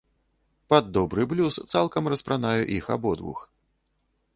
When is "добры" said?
0.99-1.21